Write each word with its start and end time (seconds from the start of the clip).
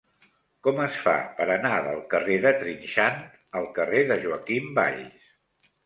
Com 0.67 0.79
es 0.85 0.95
fa 1.07 1.13
per 1.41 1.47
anar 1.57 1.75
del 1.89 2.01
carrer 2.15 2.39
de 2.47 2.55
Trinxant 2.65 3.23
al 3.61 3.71
carrer 3.79 4.05
de 4.15 4.21
Joaquim 4.27 4.77
Valls? 4.83 5.35